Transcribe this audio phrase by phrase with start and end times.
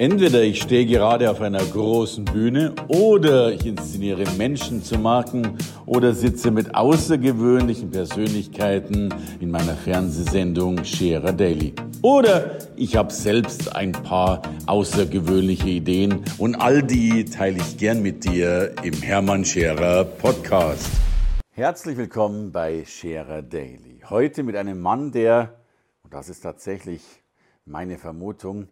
[0.00, 6.14] Entweder ich stehe gerade auf einer großen Bühne oder ich inszeniere Menschen zu Marken oder
[6.14, 11.74] sitze mit außergewöhnlichen Persönlichkeiten in meiner Fernsehsendung Scherer Daily.
[12.00, 18.24] Oder ich habe selbst ein paar außergewöhnliche Ideen und all die teile ich gern mit
[18.24, 20.88] dir im Hermann Scherer Podcast.
[21.50, 24.00] Herzlich willkommen bei Scherer Daily.
[24.08, 25.60] Heute mit einem Mann, der,
[26.04, 27.02] und das ist tatsächlich
[27.66, 28.68] meine Vermutung,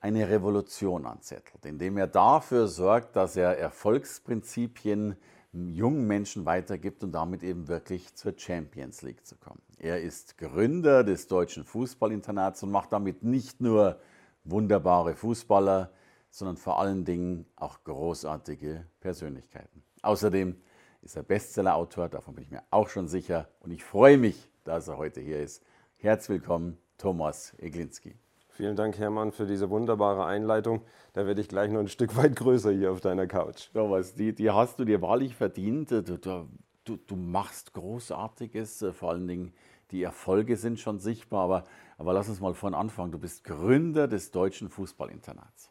[0.00, 5.16] eine Revolution anzettelt, indem er dafür sorgt, dass er Erfolgsprinzipien
[5.52, 9.60] jungen Menschen weitergibt und damit eben wirklich zur Champions League zu kommen.
[9.78, 14.00] Er ist Gründer des Deutschen Fußballinternats und macht damit nicht nur
[14.44, 15.90] wunderbare Fußballer,
[16.30, 19.82] sondern vor allen Dingen auch großartige Persönlichkeiten.
[20.02, 20.56] Außerdem
[21.02, 24.88] ist er Bestsellerautor, davon bin ich mir auch schon sicher und ich freue mich, dass
[24.88, 25.62] er heute hier ist.
[25.96, 28.14] Herzlich willkommen, Thomas Eglinski.
[28.52, 30.82] Vielen Dank, Hermann, für diese wunderbare Einleitung.
[31.12, 33.70] Da werde ich gleich noch ein Stück weit größer hier auf deiner Couch.
[33.72, 35.90] Thomas, die, die hast du dir wahrlich verdient.
[35.90, 39.52] Du, du, du, machst Großartiges, vor allen Dingen
[39.90, 41.44] die Erfolge sind schon sichtbar.
[41.44, 41.64] Aber,
[41.98, 43.12] aber lass uns mal von anfangen.
[43.12, 45.70] Du bist Gründer des Deutschen Fußballinternats.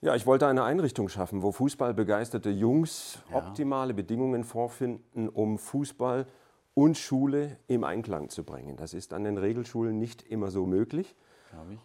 [0.00, 3.38] Ja, ich wollte eine Einrichtung schaffen, wo fußballbegeisterte Jungs ja.
[3.38, 6.26] optimale Bedingungen vorfinden, um Fußball
[6.74, 8.76] und Schule im Einklang zu bringen.
[8.76, 11.16] Das ist an den Regelschulen nicht immer so möglich.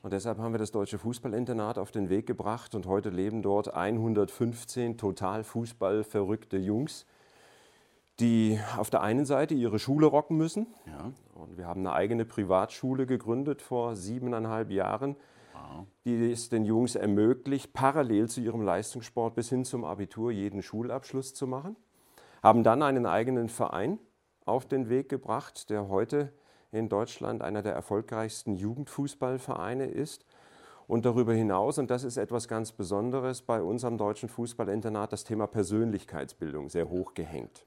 [0.01, 3.73] Und deshalb haben wir das Deutsche Fußballinternat auf den Weg gebracht und heute leben dort
[3.73, 7.05] 115 total fußballverrückte Jungs,
[8.19, 10.67] die auf der einen Seite ihre Schule rocken müssen.
[10.85, 11.11] Ja.
[11.35, 15.15] Und wir haben eine eigene Privatschule gegründet vor siebeneinhalb Jahren,
[15.53, 15.85] wow.
[16.05, 21.33] die es den Jungs ermöglicht, parallel zu ihrem Leistungssport bis hin zum Abitur jeden Schulabschluss
[21.33, 21.75] zu machen.
[22.43, 23.99] Haben dann einen eigenen Verein
[24.45, 26.33] auf den Weg gebracht, der heute
[26.71, 30.25] in Deutschland einer der erfolgreichsten Jugendfußballvereine ist.
[30.87, 35.45] Und darüber hinaus, und das ist etwas ganz Besonderes, bei unserem deutschen Fußballinternat das Thema
[35.45, 37.63] Persönlichkeitsbildung sehr hoch gehängt.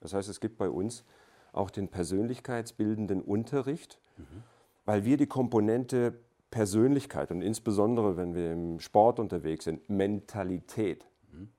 [0.00, 1.04] Das heißt, es gibt bei uns
[1.52, 4.42] auch den persönlichkeitsbildenden Unterricht, mhm.
[4.84, 6.14] weil wir die Komponente
[6.50, 11.50] Persönlichkeit und insbesondere, wenn wir im Sport unterwegs sind, Mentalität mhm.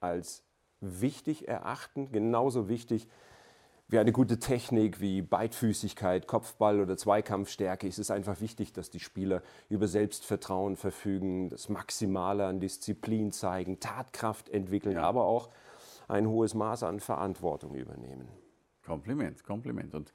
[0.00, 0.44] als
[0.80, 3.08] wichtig erachten, genauso wichtig
[3.92, 9.00] wie eine gute Technik wie Beidfüßigkeit, Kopfball oder Zweikampfstärke ist es einfach wichtig, dass die
[9.00, 15.02] Spieler über Selbstvertrauen verfügen, das Maximale an Disziplin zeigen, Tatkraft entwickeln, ja.
[15.02, 15.50] aber auch
[16.08, 18.28] ein hohes Maß an Verantwortung übernehmen.
[18.82, 19.94] Kompliment, Kompliment.
[19.94, 20.14] Und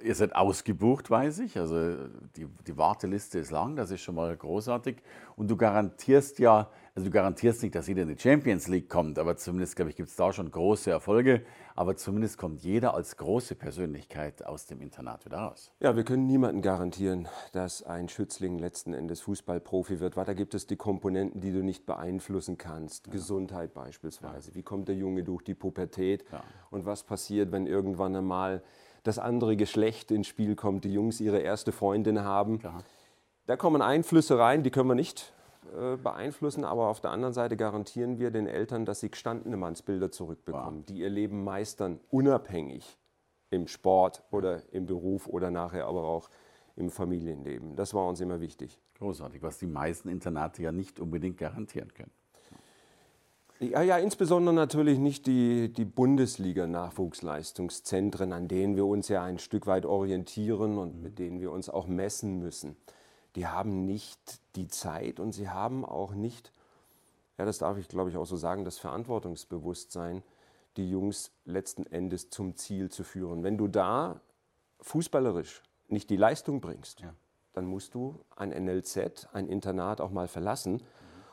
[0.00, 1.58] ihr seid ausgebucht, weiß ich.
[1.58, 4.96] Also die, die Warteliste ist lang, das ist schon mal großartig.
[5.36, 9.18] Und du garantierst ja, also du garantierst nicht, dass jeder in die Champions League kommt,
[9.18, 11.42] aber zumindest, glaube ich, gibt es da schon große Erfolge.
[11.74, 15.72] Aber zumindest kommt jeder als große Persönlichkeit aus dem Internat wieder raus.
[15.80, 20.54] Ja, wir können niemanden garantieren, dass ein Schützling letzten Endes Fußballprofi wird, weil da gibt
[20.54, 23.06] es die Komponenten, die du nicht beeinflussen kannst.
[23.06, 23.12] Ja.
[23.12, 24.50] Gesundheit beispielsweise.
[24.50, 24.54] Ja.
[24.54, 26.24] Wie kommt der Junge durch die Pubertät?
[26.30, 26.42] Ja.
[26.70, 28.62] Und was passiert, wenn irgendwann einmal
[29.02, 32.60] das andere Geschlecht ins Spiel kommt, die Jungs ihre erste Freundin haben?
[33.46, 35.32] Da kommen Einflüsse rein, die können wir nicht
[35.76, 40.10] äh, beeinflussen, aber auf der anderen Seite garantieren wir den Eltern, dass sie gestandene Mannsbilder
[40.10, 40.86] zurückbekommen, wow.
[40.86, 42.98] die ihr Leben meistern, unabhängig
[43.50, 46.30] im Sport oder im Beruf oder nachher aber auch
[46.76, 47.76] im Familienleben.
[47.76, 48.78] Das war uns immer wichtig.
[48.98, 52.12] Großartig, was die meisten Internate ja nicht unbedingt garantieren können.
[53.62, 59.66] Ja, ja, insbesondere natürlich nicht die, die Bundesliga-Nachwuchsleistungszentren, an denen wir uns ja ein Stück
[59.66, 62.76] weit orientieren und mit denen wir uns auch messen müssen
[63.36, 66.52] die haben nicht die Zeit und sie haben auch nicht,
[67.38, 70.22] ja, das darf ich glaube ich auch so sagen, das Verantwortungsbewusstsein,
[70.76, 73.42] die Jungs letzten Endes zum Ziel zu führen.
[73.42, 74.20] Wenn du da
[74.80, 77.14] fußballerisch nicht die Leistung bringst, ja.
[77.52, 80.74] dann musst du ein NLZ, ein Internat auch mal verlassen.
[80.74, 80.80] Mhm.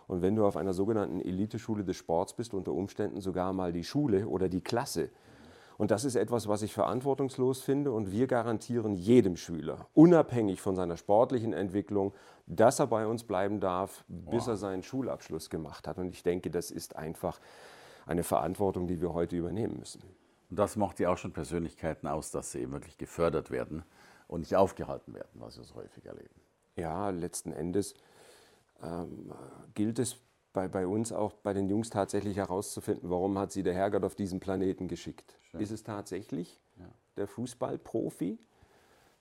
[0.09, 3.84] Und wenn du auf einer sogenannten Eliteschule des Sports bist, unter Umständen sogar mal die
[3.84, 5.12] Schule oder die Klasse,
[5.78, 7.94] und das ist etwas, was ich verantwortungslos finde.
[7.94, 12.13] Und wir garantieren jedem Schüler, unabhängig von seiner sportlichen Entwicklung,
[12.48, 15.98] dass er bei uns bleiben darf, bis er seinen Schulabschluss gemacht hat.
[16.00, 17.39] Und ich denke, das ist einfach
[18.07, 20.01] eine Verantwortung, die wir heute übernehmen müssen.
[20.50, 23.83] Und das macht ja auch schon Persönlichkeiten aus, dass sie eben wirklich gefördert werden
[24.28, 26.42] und nicht aufgehalten werden, was wir so häufig erleben.
[26.75, 27.94] Ja, letzten Endes
[28.84, 29.31] ähm,
[29.74, 30.18] gilt es
[30.54, 34.16] bei, bei uns auch bei den Jungs tatsächlich herauszufinden, warum hat sie der Herrgott auf
[34.16, 35.38] diesen Planeten geschickt.
[35.52, 35.62] Schön.
[35.62, 36.86] Ist es tatsächlich ja.
[37.18, 38.40] der Fußballprofi,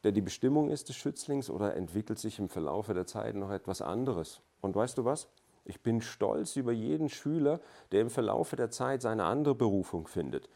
[0.05, 3.83] der die Bestimmung ist des Schützlings oder entwickelt sich im Verlaufe der Zeit noch etwas
[3.83, 4.41] anderes?
[4.61, 5.29] Und weißt du was?
[5.65, 7.61] Ich bin stolz über jeden Schüler,
[7.93, 10.49] der im Verlaufe der Zeit seine andere Berufung findet.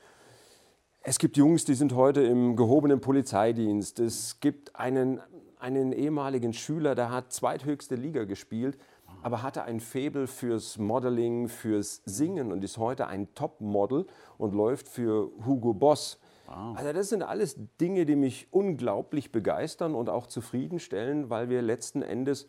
[1.02, 3.98] Es gibt Jungs, die sind heute im gehobenen Polizeidienst.
[3.98, 5.20] Es gibt einen,
[5.58, 8.78] einen ehemaligen Schüler, der hat zweithöchste Liga gespielt
[9.22, 14.06] aber hatte ein Faible fürs Modeling, fürs Singen und ist heute ein Top-Model
[14.38, 16.18] und läuft für Hugo Boss.
[16.46, 16.76] Wow.
[16.76, 22.02] Also das sind alles Dinge, die mich unglaublich begeistern und auch zufriedenstellen, weil wir letzten
[22.02, 22.48] Endes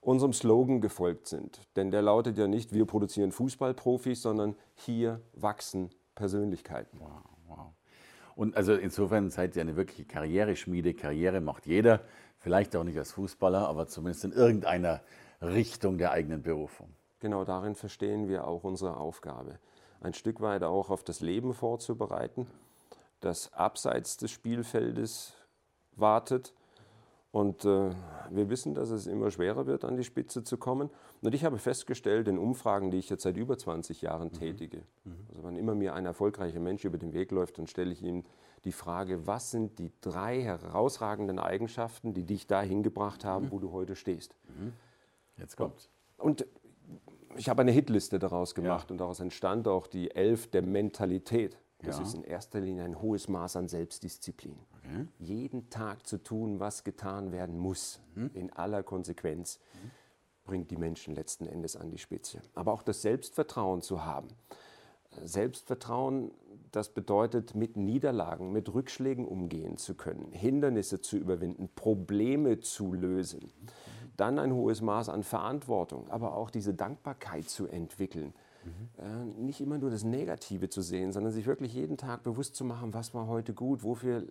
[0.00, 1.60] unserem Slogan gefolgt sind.
[1.76, 7.00] Denn der lautet ja nicht, wir produzieren Fußballprofis, sondern hier wachsen Persönlichkeiten.
[7.00, 7.10] Wow,
[7.48, 7.66] wow.
[8.36, 10.94] Und also insofern seid ihr eine wirkliche Karriereschmiede.
[10.94, 12.00] Karriere macht jeder,
[12.38, 15.00] vielleicht auch nicht als Fußballer, aber zumindest in irgendeiner
[15.46, 16.88] Richtung der eigenen Berufung.
[17.20, 19.58] Genau darin verstehen wir auch unsere Aufgabe.
[20.00, 22.46] Ein Stück weit auch auf das Leben vorzubereiten,
[23.20, 25.34] das abseits des Spielfeldes
[25.96, 26.52] wartet
[27.34, 27.90] und äh,
[28.30, 30.88] wir wissen, dass es immer schwerer wird, an die Spitze zu kommen.
[31.20, 34.34] Und ich habe festgestellt in Umfragen, die ich jetzt seit über 20 Jahren mhm.
[34.34, 35.16] tätige, mhm.
[35.30, 38.22] also wenn immer mir ein erfolgreicher Mensch über den Weg läuft, dann stelle ich ihm
[38.64, 43.50] die Frage, was sind die drei herausragenden Eigenschaften, die dich dahin gebracht haben, mhm.
[43.50, 44.36] wo du heute stehst.
[44.56, 44.72] Mhm.
[45.36, 45.90] Jetzt kommt's.
[46.16, 46.46] Und
[47.36, 48.92] ich habe eine Hitliste daraus gemacht ja.
[48.92, 51.58] und daraus entstand auch die Elf der Mentalität.
[51.82, 52.02] Das ja.
[52.04, 54.56] ist in erster Linie ein hohes Maß an Selbstdisziplin.
[54.78, 55.06] Okay.
[55.18, 58.30] Jeden Tag zu tun, was getan werden muss, mhm.
[58.32, 59.90] in aller Konsequenz, mhm.
[60.44, 62.40] bringt die Menschen letzten Endes an die Spitze.
[62.54, 64.28] Aber auch das Selbstvertrauen zu haben.
[65.22, 66.32] Selbstvertrauen,
[66.72, 73.52] das bedeutet, mit Niederlagen, mit Rückschlägen umgehen zu können, Hindernisse zu überwinden, Probleme zu lösen.
[73.60, 73.93] Mhm.
[74.16, 78.32] Dann ein hohes Maß an Verantwortung, aber auch diese Dankbarkeit zu entwickeln
[78.64, 78.88] Mhm.
[78.98, 82.64] Äh, nicht immer nur das Negative zu sehen, sondern sich wirklich jeden Tag bewusst zu
[82.64, 84.24] machen, was war heute gut, wofür äh,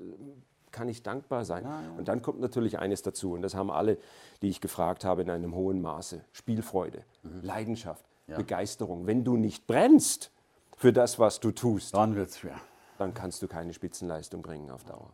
[0.71, 1.63] kann ich dankbar sein.
[1.63, 1.91] Ja, ja.
[1.97, 3.97] Und dann kommt natürlich eines dazu, und das haben alle,
[4.41, 6.21] die ich gefragt habe, in einem hohen Maße.
[6.31, 7.41] Spielfreude, mhm.
[7.41, 8.37] Leidenschaft, ja.
[8.37, 9.05] Begeisterung.
[9.05, 10.31] Wenn du nicht brennst
[10.77, 12.59] für das, was du tust, dann wird es schwer.
[12.97, 15.13] Dann kannst du keine Spitzenleistung bringen auf Dauer.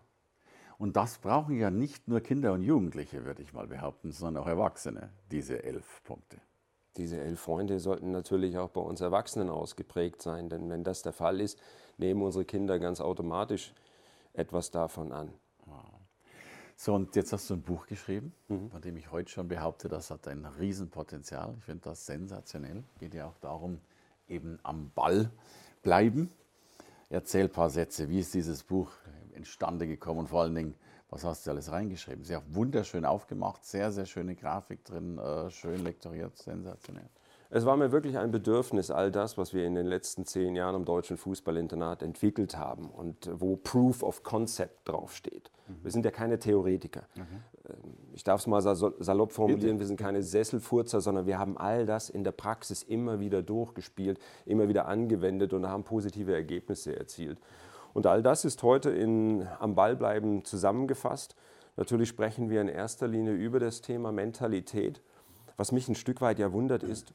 [0.80, 4.48] Und das brauchen ja nicht nur Kinder und Jugendliche, würde ich mal behaupten, sondern auch
[4.48, 6.38] Erwachsene, diese elf Punkte.
[6.96, 11.14] Diese elf Freunde sollten natürlich auch bei uns Erwachsenen ausgeprägt sein, denn wenn das der
[11.14, 11.62] Fall ist,
[11.98, 13.74] nehmen unsere Kinder ganz automatisch
[14.34, 15.34] etwas davon an.
[16.78, 18.70] So, und jetzt hast du ein Buch geschrieben, mhm.
[18.70, 21.56] von dem ich heute schon behaupte, das hat ein Riesenpotenzial.
[21.58, 22.86] Ich finde das sensationell.
[23.02, 23.82] Geht ja auch darum,
[24.30, 25.30] eben am Ball
[25.82, 26.32] bleiben.
[27.10, 28.08] Erzähl ein paar Sätze.
[28.08, 28.92] Wie ist dieses Buch
[29.40, 30.76] entstanden gekommen und vor allen Dingen,
[31.10, 32.24] was hast du alles reingeschrieben?
[32.24, 37.10] Sehr wunderschön aufgemacht, sehr, sehr schöne Grafik drin, äh, schön lektoriert, sensationell.
[37.52, 40.76] Es war mir wirklich ein Bedürfnis, all das, was wir in den letzten zehn Jahren
[40.76, 45.50] im deutschen Fußballinternat entwickelt haben und wo Proof of Concept draufsteht.
[45.68, 45.74] Mhm.
[45.82, 47.08] Wir sind ja keine Theoretiker.
[47.16, 47.24] Mhm.
[48.14, 49.80] Ich darf es mal salopp formulieren, Bitte.
[49.80, 54.20] wir sind keine Sesselfurzer, sondern wir haben all das in der Praxis immer wieder durchgespielt,
[54.46, 57.40] immer wieder angewendet und haben positive Ergebnisse erzielt.
[57.94, 61.36] Und all das ist heute in, am Ballbleiben zusammengefasst.
[61.76, 65.02] Natürlich sprechen wir in erster Linie über das Thema Mentalität.
[65.58, 67.14] Was mich ein Stück weit ja wundert ist,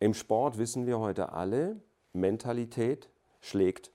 [0.00, 1.76] im Sport wissen wir heute alle,
[2.12, 3.08] Mentalität
[3.40, 3.90] schlägt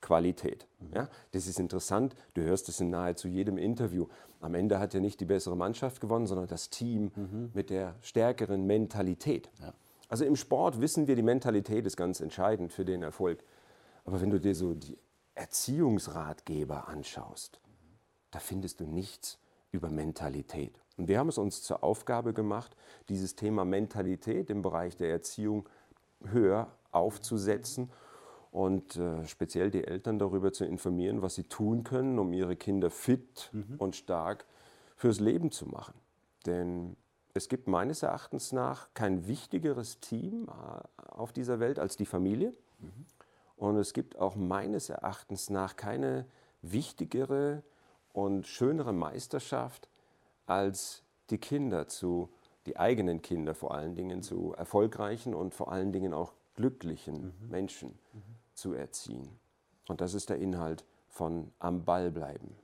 [0.00, 0.66] Qualität.
[0.94, 4.06] Ja, das ist interessant, du hörst es in nahezu jedem Interview.
[4.40, 7.50] Am Ende hat ja nicht die bessere Mannschaft gewonnen, sondern das Team mhm.
[7.52, 9.50] mit der stärkeren Mentalität.
[9.60, 9.74] Ja.
[10.08, 13.44] Also im Sport wissen wir, die Mentalität ist ganz entscheidend für den Erfolg.
[14.04, 14.96] Aber wenn du dir so die
[15.40, 17.60] Erziehungsratgeber anschaust,
[18.30, 19.38] da findest du nichts
[19.72, 20.78] über Mentalität.
[20.98, 22.76] Und wir haben es uns zur Aufgabe gemacht,
[23.08, 25.66] dieses Thema Mentalität im Bereich der Erziehung
[26.24, 27.90] höher aufzusetzen
[28.50, 32.90] und äh, speziell die Eltern darüber zu informieren, was sie tun können, um ihre Kinder
[32.90, 33.76] fit mhm.
[33.78, 34.44] und stark
[34.96, 35.94] fürs Leben zu machen.
[36.44, 36.96] Denn
[37.32, 42.52] es gibt meines Erachtens nach kein wichtigeres Team äh, auf dieser Welt als die Familie.
[42.80, 43.06] Mhm.
[43.60, 46.24] Und es gibt auch meines Erachtens nach keine
[46.62, 47.62] wichtigere
[48.14, 49.90] und schönere Meisterschaft,
[50.46, 52.30] als die Kinder zu,
[52.64, 57.50] die eigenen Kinder vor allen Dingen zu erfolgreichen und vor allen Dingen auch glücklichen mhm.
[57.50, 58.22] Menschen mhm.
[58.54, 59.28] zu erziehen.
[59.88, 62.56] Und das ist der Inhalt von Am Ball bleiben.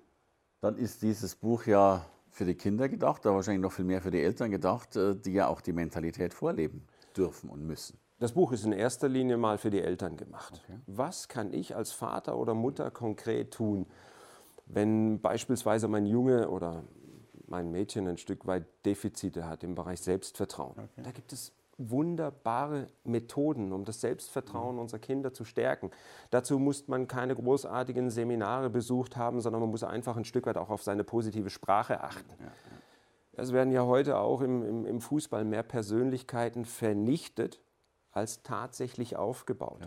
[0.62, 4.10] Dann ist dieses Buch ja für die Kinder gedacht, aber wahrscheinlich noch viel mehr für
[4.10, 7.98] die Eltern gedacht, äh, die ja auch die Mentalität vorleben dürfen und müssen.
[8.18, 10.62] Das Buch ist in erster Linie mal für die Eltern gemacht.
[10.64, 10.78] Okay.
[10.86, 13.86] Was kann ich als Vater oder Mutter konkret tun,
[14.66, 16.84] wenn beispielsweise mein Junge oder
[17.46, 20.72] mein Mädchen ein Stück weit Defizite hat im Bereich Selbstvertrauen?
[20.72, 21.02] Okay.
[21.02, 24.82] Da gibt es wunderbare Methoden, um das Selbstvertrauen mhm.
[24.82, 25.90] unserer Kinder zu stärken.
[26.30, 30.56] Dazu muss man keine großartigen Seminare besucht haben, sondern man muss einfach ein Stück weit
[30.56, 32.30] auch auf seine positive Sprache achten.
[32.38, 32.52] Ja, ja.
[33.38, 37.60] Es werden ja heute auch im, im, im Fußball mehr Persönlichkeiten vernichtet,
[38.16, 39.86] als tatsächlich aufgebaut.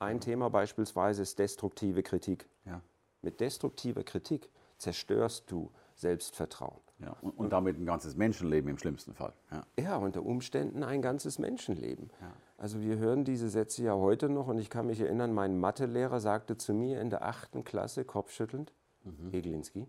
[0.00, 0.20] Ein.
[0.20, 2.48] Thema beispielsweise ist destruktive Kritik.
[2.64, 2.80] Ja.
[3.22, 6.80] Mit destruktiver Kritik zerstörst du Selbstvertrauen.
[7.00, 9.32] Ja, und, und, damit ein ganzes Menschenleben im schlimmsten Fall.
[9.50, 12.10] Ja, ja unter Umständen ein ganzes Menschenleben.
[12.20, 12.32] Ja.
[12.56, 16.18] Also wir hören diese Sätze ja heute noch und ich kann mich erinnern, mein Mathelehrer
[16.18, 18.72] sagte zu mir in der achten Klasse, kopfschüttelnd,
[19.04, 19.32] mhm.
[19.32, 19.86] Eglinski,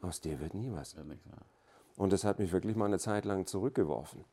[0.00, 0.96] aus dir wird nie was.
[1.96, 4.24] Und das hat mich wirklich mal eine Zeit lang zurückgeworfen,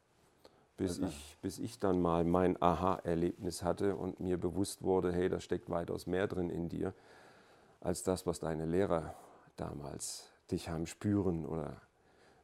[0.77, 5.39] bis, ich, bis ich dann mal mein Aha-Erlebnis hatte und mir bewusst wurde, hey, da
[5.39, 6.93] steckt weitaus mehr drin in dir,
[7.81, 9.13] als das, was deine Lehrer
[9.55, 11.81] damals dich haben spüren oder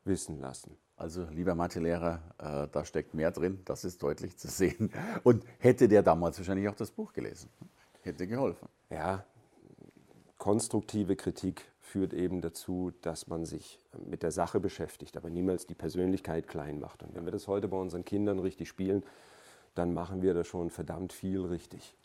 [0.03, 0.77] wissen lassen.
[0.95, 4.91] Also lieber Mathelehrer, äh, da steckt mehr drin, das ist deutlich zu sehen.
[5.24, 7.50] Und hätte der damals wahrscheinlich auch das Buch gelesen,
[8.01, 8.67] hätte geholfen.
[8.89, 9.24] Ja,
[10.38, 15.75] konstruktive Kritik führt eben dazu, dass man sich mit der Sache beschäftigt, aber niemals die
[15.75, 17.03] Persönlichkeit klein macht.
[17.03, 19.03] Und wenn wir das heute bei unseren Kindern richtig spielen,
[19.75, 21.96] dann machen wir da schon verdammt viel richtig.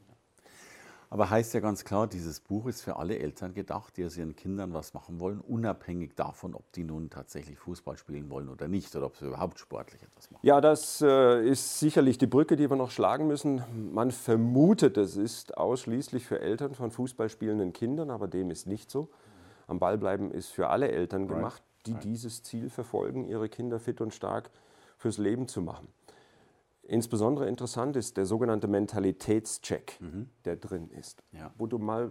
[1.11, 4.35] Aber heißt ja ganz klar, dieses Buch ist für alle Eltern gedacht, die aus ihren
[4.35, 8.97] Kindern was machen wollen, unabhängig davon, ob die nun tatsächlich Fußball spielen wollen oder nicht
[8.97, 10.45] oder ob sie überhaupt sportlich etwas machen.
[10.45, 13.63] Ja, das äh, ist sicherlich die Brücke, die wir noch schlagen müssen.
[13.93, 18.91] Man vermutet, es ist ausschließlich für Eltern von Fußball spielenden Kindern, aber dem ist nicht
[18.91, 19.09] so.
[19.67, 22.05] Am Ball bleiben ist für alle Eltern gemacht, die right.
[22.05, 24.51] dieses Ziel verfolgen, ihre Kinder fit und stark
[24.97, 25.89] fürs Leben zu machen.
[26.83, 30.29] Insbesondere interessant ist der sogenannte Mentalitätscheck, mhm.
[30.45, 31.51] der drin ist, ja.
[31.57, 32.11] wo du mal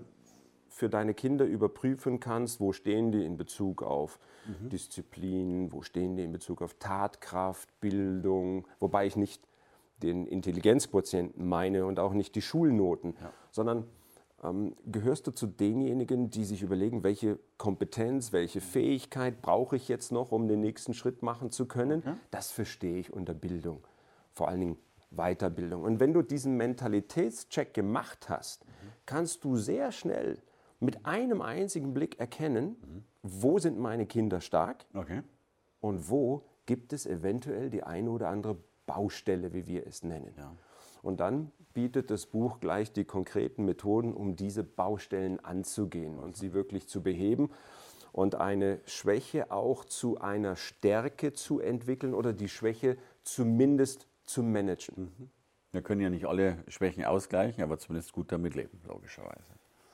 [0.69, 4.69] für deine Kinder überprüfen kannst, wo stehen die in Bezug auf mhm.
[4.69, 9.47] Disziplin, wo stehen die in Bezug auf Tatkraft, Bildung, wobei ich nicht
[10.01, 13.31] den Intelligenzquotienten meine und auch nicht die Schulnoten, ja.
[13.51, 13.85] sondern
[14.43, 20.11] ähm, gehörst du zu denjenigen, die sich überlegen, welche Kompetenz, welche Fähigkeit brauche ich jetzt
[20.11, 21.99] noch, um den nächsten Schritt machen zu können?
[21.99, 22.15] Okay.
[22.31, 23.83] Das verstehe ich unter Bildung
[24.33, 24.77] vor allen Dingen
[25.11, 25.83] Weiterbildung.
[25.83, 28.69] Und wenn du diesen Mentalitätscheck gemacht hast, mhm.
[29.05, 30.39] kannst du sehr schnell
[30.79, 33.03] mit einem einzigen Blick erkennen, mhm.
[33.21, 35.21] wo sind meine Kinder stark okay.
[35.79, 40.33] und wo gibt es eventuell die eine oder andere Baustelle, wie wir es nennen.
[40.37, 40.55] Ja.
[41.03, 46.53] Und dann bietet das Buch gleich die konkreten Methoden, um diese Baustellen anzugehen und sie
[46.53, 47.51] wirklich zu beheben
[48.11, 55.11] und eine Schwäche auch zu einer Stärke zu entwickeln oder die Schwäche zumindest zu managen.
[55.17, 55.29] Mhm.
[55.71, 59.53] Wir können ja nicht alle Schwächen ausgleichen, aber zumindest gut damit leben, logischerweise.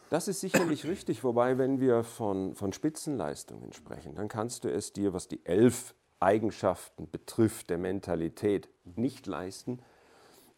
[0.10, 4.92] Das ist sicherlich richtig, wobei, wenn wir von, von Spitzenleistungen sprechen, dann kannst du es
[4.92, 9.80] dir, was die elf Eigenschaften betrifft, der Mentalität, nicht leisten,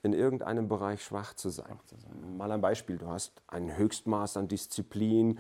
[0.04, 1.68] in irgendeinem Bereich schwach zu sein.
[1.68, 2.38] Schwach zu sein.
[2.38, 5.40] Mal ein Beispiel, du hast ein Höchstmaß an Disziplin,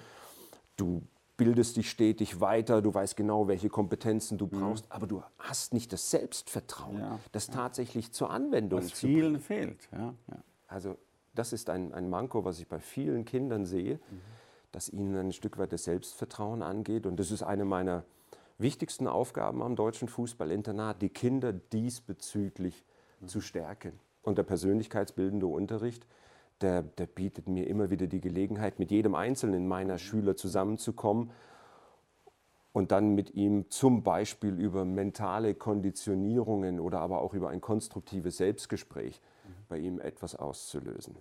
[0.77, 1.01] du
[1.38, 4.60] bildest dich stetig weiter, du weißt genau, welche Kompetenzen du mhm.
[4.60, 4.91] brauchst, mhm.
[4.91, 7.20] aber du hast nicht das Selbstvertrauen, ja.
[7.32, 9.89] das tatsächlich zur Anwendung was vielen fehlt.
[9.91, 10.13] Ja.
[10.68, 10.98] Also
[11.34, 14.22] das ist ein, ein Manko, was ich bei vielen Kindern sehe, mhm.
[14.72, 17.08] dass ihnen ein Stück weit das Selbstvertrauen angeht.
[17.08, 18.03] Und das ist eine meiner
[18.60, 22.86] wichtigsten Aufgaben am deutschen Fußballinternat, die Kinder diesbezüglich
[23.20, 23.27] mhm.
[23.27, 24.00] zu stärken.
[24.24, 26.06] Und der persönlichkeitsbildende Unterricht
[26.62, 31.32] der, der bietet mir immer wieder die Gelegenheit, mit jedem einzelnen meiner Schüler zusammenzukommen
[32.74, 38.38] und dann mit ihm zum Beispiel über mentale Konditionierungen oder aber auch über ein konstruktives
[38.38, 39.22] Selbstgespräch
[39.68, 41.16] bei ihm etwas auszulösen.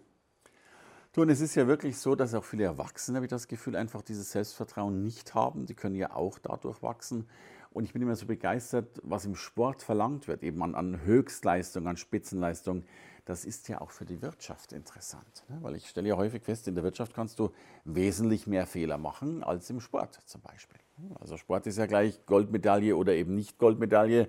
[1.13, 3.75] Du, und es ist ja wirklich so, dass auch viele Erwachsene, habe ich das Gefühl,
[3.75, 5.67] einfach dieses Selbstvertrauen nicht haben.
[5.67, 7.27] Die können ja auch dadurch wachsen.
[7.73, 11.87] Und ich bin immer so begeistert, was im Sport verlangt wird, eben an, an Höchstleistung,
[11.87, 12.85] an Spitzenleistung
[13.31, 15.45] das ist ja auch für die Wirtschaft interessant.
[15.49, 15.59] Ne?
[15.61, 17.51] Weil ich stelle ja häufig fest, in der Wirtschaft kannst du
[17.85, 20.81] wesentlich mehr Fehler machen als im Sport zum Beispiel.
[21.21, 24.29] Also Sport ist ja gleich Goldmedaille oder eben nicht Goldmedaille.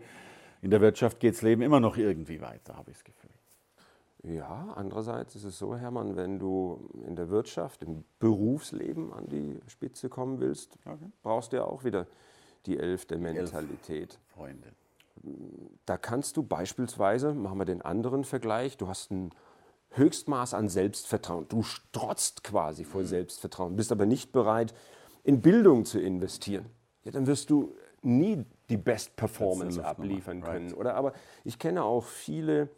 [0.61, 3.31] In der Wirtschaft geht das Leben immer noch irgendwie weiter, habe ich das Gefühl.
[4.23, 9.59] Ja, andererseits ist es so, Hermann, wenn du in der Wirtschaft, im Berufsleben an die
[9.65, 11.09] Spitze kommen willst, okay.
[11.23, 12.05] brauchst du ja auch wieder
[12.65, 14.13] die elfte Mentalität.
[14.13, 14.73] Elf Freunde
[15.85, 19.31] da kannst du beispielsweise, machen wir den anderen Vergleich, du hast ein
[19.91, 21.47] Höchstmaß an Selbstvertrauen.
[21.49, 24.73] Du strotzt quasi vor Selbstvertrauen, bist aber nicht bereit,
[25.23, 26.65] in Bildung zu investieren.
[27.03, 30.69] Ja, dann wirst du nie die Best Performance abliefern können.
[30.69, 30.77] Right.
[30.77, 30.95] Oder?
[30.95, 31.13] Aber
[31.43, 32.69] ich kenne auch viele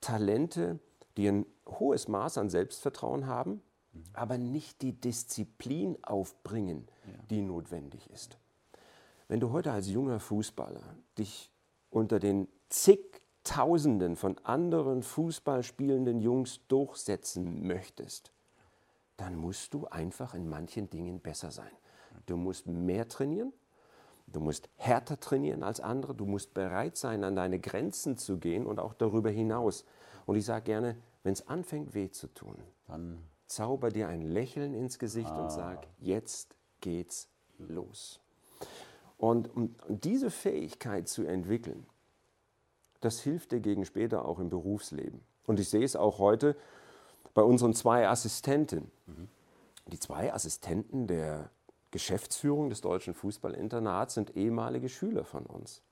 [0.00, 0.78] Talente,
[1.16, 4.04] die ein hohes Maß an Selbstvertrauen haben, mhm.
[4.12, 7.12] aber nicht die Disziplin aufbringen, ja.
[7.30, 8.38] die notwendig ist.
[9.28, 11.50] Wenn du heute als junger Fußballer dich
[11.90, 18.32] unter den zigtausenden von anderen Fußballspielenden Jungs durchsetzen möchtest,
[19.16, 21.70] dann musst du einfach in manchen Dingen besser sein.
[22.26, 23.52] Du musst mehr trainieren,
[24.26, 28.66] du musst härter trainieren als andere, du musst bereit sein, an deine Grenzen zu gehen
[28.66, 29.84] und auch darüber hinaus.
[30.26, 32.56] Und ich sage gerne, wenn es anfängt weh zu tun,
[32.86, 35.42] dann zauber dir ein Lächeln ins Gesicht ah.
[35.42, 37.28] und sag, jetzt geht's
[37.58, 38.20] los.
[39.18, 41.86] Und, und diese Fähigkeit zu entwickeln,
[43.00, 45.20] das hilft dir gegen später auch im Berufsleben.
[45.46, 46.56] Und ich sehe es auch heute
[47.34, 48.90] bei unseren zwei Assistenten.
[49.06, 49.28] Mhm.
[49.86, 51.50] Die zwei Assistenten der
[51.90, 55.82] Geschäftsführung des Deutschen Fußballinternats sind ehemalige Schüler von uns.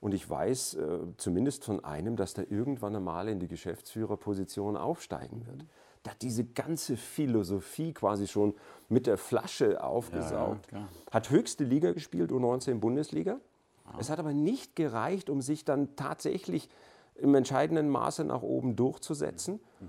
[0.00, 5.46] Und ich weiß äh, zumindest von einem, dass der irgendwann einmal in die Geschäftsführerposition aufsteigen
[5.46, 5.62] wird.
[5.62, 5.66] Der
[6.08, 8.54] hat diese ganze Philosophie quasi schon
[8.88, 10.70] mit der Flasche aufgesaugt.
[10.72, 13.38] Ja, hat höchste Liga gespielt, U19 Bundesliga.
[13.84, 13.96] Ah.
[13.98, 16.68] Es hat aber nicht gereicht, um sich dann tatsächlich
[17.14, 19.60] im entscheidenden Maße nach oben durchzusetzen.
[19.80, 19.88] Mhm.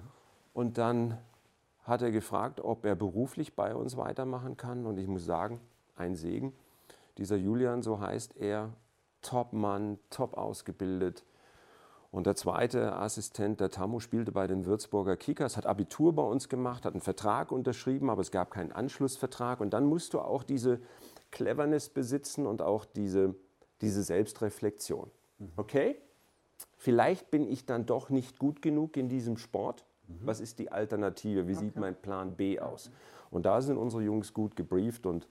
[0.54, 1.18] Und dann
[1.84, 4.86] hat er gefragt, ob er beruflich bei uns weitermachen kann.
[4.86, 5.60] Und ich muss sagen,
[5.96, 6.54] ein Segen.
[7.18, 8.74] Dieser Julian, so heißt er,
[9.22, 11.24] Top-Mann, top ausgebildet.
[12.10, 16.48] Und der zweite Assistent, der Tammo, spielte bei den Würzburger Kickers, hat Abitur bei uns
[16.48, 19.60] gemacht, hat einen Vertrag unterschrieben, aber es gab keinen Anschlussvertrag.
[19.60, 20.80] Und dann musst du auch diese
[21.32, 23.36] Cleverness besitzen und auch diese,
[23.82, 25.12] diese Selbstreflexion.
[25.40, 25.52] Mhm.
[25.58, 25.98] Okay,
[26.78, 29.86] vielleicht bin ich dann doch nicht gut genug in diesem Sport.
[30.08, 30.20] Mhm.
[30.22, 31.48] Was ist die Alternative?
[31.48, 32.90] Wie sieht mein Plan B aus?
[33.30, 35.28] Und da sind unsere Jungs gut gebrieft und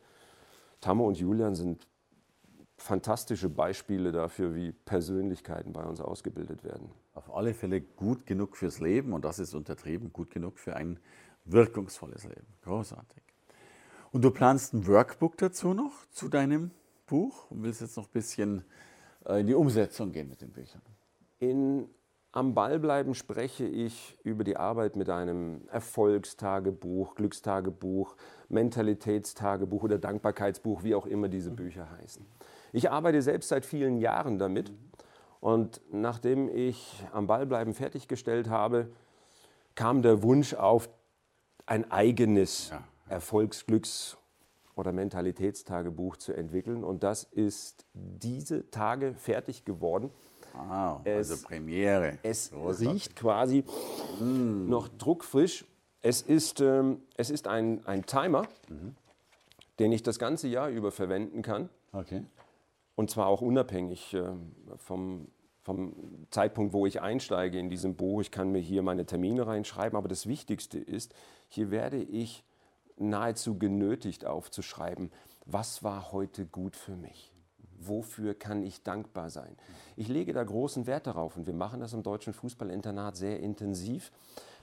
[0.80, 1.87] Tammo und Julian sind
[2.76, 6.90] fantastische Beispiele dafür, wie Persönlichkeiten bei uns ausgebildet werden.
[7.14, 10.99] Auf alle Fälle gut genug fürs Leben und das ist untertrieben, gut genug für ein
[11.45, 12.47] wirkungsvolles Leben.
[12.62, 13.23] Großartig.
[14.12, 16.71] Und du planst ein Workbook dazu noch, zu deinem
[17.06, 18.64] Buch und willst jetzt noch ein bisschen
[19.26, 20.83] äh, in die Umsetzung gehen mit den Büchern?
[21.38, 21.88] In
[22.33, 28.16] Am Ball bleiben spreche ich über die Arbeit mit einem Erfolgstagebuch, Glückstagebuch,
[28.49, 32.26] Mentalitätstagebuch oder Dankbarkeitsbuch, wie auch immer diese Bücher heißen.
[32.73, 34.73] Ich arbeite selbst seit vielen Jahren damit
[35.40, 38.90] und nachdem ich am Ball bleiben fertiggestellt habe,
[39.75, 40.88] kam der Wunsch auf,
[41.66, 42.85] ein eigenes ja.
[43.08, 44.16] Erfolgsglücks-
[44.76, 46.85] oder Mentalitätstagebuch zu entwickeln.
[46.85, 50.11] Und das ist diese Tage fertig geworden.
[50.54, 52.18] Wow, es, also Premiere.
[52.22, 52.88] Es Großartig.
[52.88, 53.64] riecht quasi
[54.20, 54.68] mm.
[54.68, 55.64] noch druckfrisch.
[56.02, 58.94] Es ist, ähm, es ist ein, ein Timer, mhm.
[59.81, 61.68] den ich das ganze Jahr über verwenden kann.
[61.92, 62.22] Okay.
[62.96, 64.32] Und zwar auch unabhängig äh,
[64.78, 65.28] vom,
[65.62, 68.22] vom Zeitpunkt, wo ich einsteige in diesem Buch.
[68.22, 71.14] Ich kann mir hier meine Termine reinschreiben, aber das Wichtigste ist,
[71.48, 72.42] hier werde ich
[72.96, 75.12] nahezu genötigt aufzuschreiben,
[75.44, 77.30] was war heute gut für mich?
[77.78, 79.56] Wofür kann ich dankbar sein?
[79.96, 84.11] Ich lege da großen Wert darauf und wir machen das im Deutschen Fußballinternat sehr intensiv,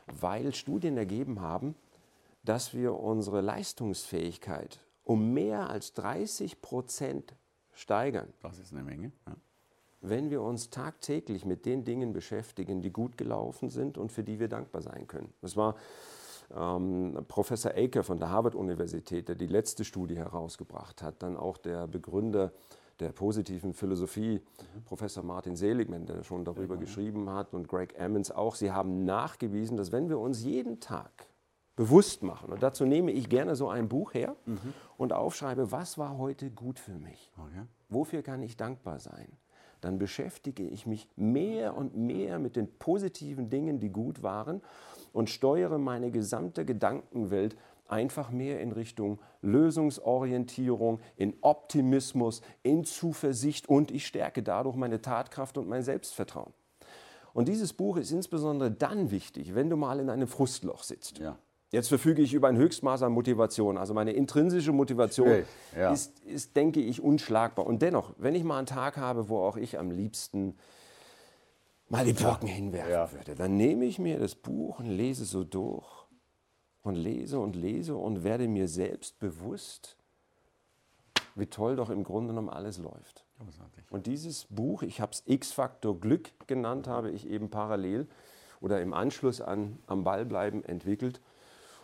[0.08, 1.76] weil Studien ergeben haben,
[2.44, 7.36] dass wir unsere Leistungsfähigkeit um mehr als 30 Prozent
[7.74, 8.32] steigern.
[8.42, 9.12] Das ist eine Menge.
[9.28, 9.36] Ja.
[10.02, 14.40] Wenn wir uns tagtäglich mit den Dingen beschäftigen, die gut gelaufen sind und für die
[14.40, 15.34] wir dankbar sein können.
[15.42, 15.76] Das war
[16.54, 21.24] ähm, Professor Aker von der Harvard-Universität, der die letzte Studie herausgebracht hat.
[21.24, 22.52] Dann auch der Begründer
[23.00, 24.40] der positiven Philosophie,
[24.76, 24.84] mhm.
[24.84, 28.56] Professor Martin Seligman, der schon darüber ja, geschrieben hat, und Greg Emmons auch.
[28.56, 31.12] Sie haben nachgewiesen, dass wenn wir uns jeden Tag
[31.76, 32.52] bewusst machen.
[32.52, 34.74] Und dazu nehme ich gerne so ein Buch her mhm.
[35.04, 37.32] Und aufschreibe, was war heute gut für mich?
[37.38, 37.66] Okay.
[37.90, 39.28] Wofür kann ich dankbar sein?
[39.82, 44.62] Dann beschäftige ich mich mehr und mehr mit den positiven Dingen, die gut waren
[45.12, 47.58] und steuere meine gesamte Gedankenwelt
[47.90, 55.58] einfach mehr in Richtung Lösungsorientierung, in Optimismus, in Zuversicht und ich stärke dadurch meine Tatkraft
[55.58, 56.54] und mein Selbstvertrauen.
[57.34, 61.18] Und dieses Buch ist insbesondere dann wichtig, wenn du mal in einem Frustloch sitzt.
[61.18, 61.38] Ja.
[61.74, 63.80] Jetzt verfüge ich über ein Höchstmaß an Motivation.
[63.80, 65.44] Also meine intrinsische Motivation okay,
[65.76, 65.92] ja.
[65.92, 67.66] ist, ist, denke ich, unschlagbar.
[67.66, 70.56] Und dennoch, wenn ich mal einen Tag habe, wo auch ich am liebsten
[71.90, 73.12] mal die Brocken hinwerfen ja.
[73.12, 75.84] würde, dann nehme ich mir das Buch und lese so durch
[76.84, 79.98] und lese und lese und werde mir selbst bewusst,
[81.34, 83.26] wie toll doch im Grunde genommen alles läuft.
[83.90, 88.08] Und dieses Buch, ich habe es X-Faktor Glück genannt, habe ich eben parallel
[88.62, 91.20] oder im Anschluss an Am Ball bleiben entwickelt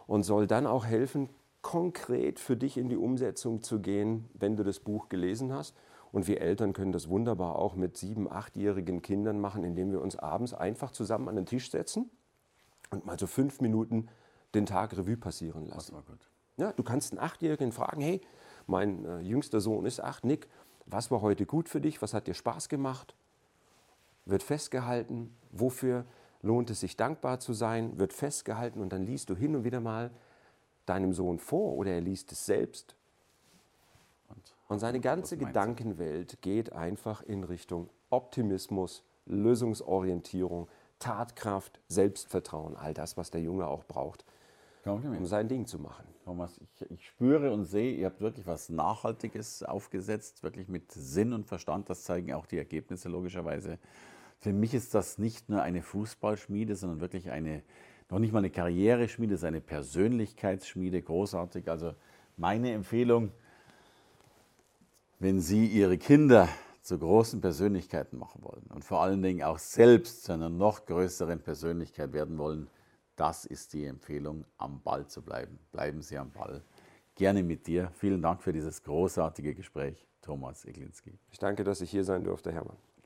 [0.09, 1.29] und soll dann auch helfen,
[1.61, 5.75] konkret für dich in die Umsetzung zu gehen, wenn du das Buch gelesen hast.
[6.11, 10.15] Und wir Eltern können das wunderbar auch mit sieben, achtjährigen Kindern machen, indem wir uns
[10.15, 12.09] abends einfach zusammen an den Tisch setzen
[12.89, 14.07] und mal so fünf Minuten
[14.55, 15.93] den Tag Revue passieren lassen.
[15.93, 16.27] Das war gut.
[16.57, 18.19] Ja, du kannst einen Achtjährigen fragen, hey,
[18.65, 20.47] mein äh, jüngster Sohn ist acht, Nick,
[20.87, 22.01] was war heute gut für dich?
[22.01, 23.15] Was hat dir Spaß gemacht?
[24.25, 26.05] Wird festgehalten, wofür
[26.41, 29.79] lohnt es sich dankbar zu sein, wird festgehalten und dann liest du hin und wieder
[29.79, 30.11] mal
[30.85, 32.95] deinem Sohn vor oder er liest es selbst.
[34.67, 40.67] Und, seine ganze Gedankenwelt geht einfach in Richtung Optimismus, Lösungsorientierung,
[40.99, 44.25] Tatkraft, Selbstvertrauen, all das, was der Junge auch braucht,
[44.85, 46.05] um sein Ding zu machen.
[46.23, 51.33] Thomas, ich, ich, spüre und sehe, ihr habt wirklich was Nachhaltiges aufgesetzt, wirklich mit Sinn
[51.33, 51.89] und Verstand.
[51.89, 53.79] Das zeigen auch die Ergebnisse logischerweise.
[54.39, 57.61] Für mich ist das nicht nur eine Fußballschmiede, sondern wirklich eine,
[58.09, 61.69] noch nicht mal eine Karriereschmiede, es ist eine Persönlichkeitsschmiede, großartig.
[61.69, 61.93] Also
[62.37, 63.31] meine Empfehlung,
[65.19, 66.47] wenn Sie Ihre Kinder
[66.81, 71.41] zu großen Persönlichkeiten machen wollen und vor allen Dingen auch selbst zu einer noch größeren
[71.41, 72.69] Persönlichkeit werden wollen,
[73.17, 75.59] das ist die Empfehlung, am Ball zu bleiben.
[75.73, 76.63] Bleiben Sie am Ball.
[77.15, 77.91] Gerne mit dir.
[77.95, 81.19] Vielen Dank für dieses großartige Gespräch, Thomas Eglinski.
[81.29, 82.77] Ich danke, dass ich hier sein durfte, Hermann.